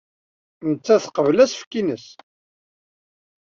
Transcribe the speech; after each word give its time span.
Nettat 0.69 1.01
teqbel 1.05 1.37
asefk-nnes. 1.43 2.05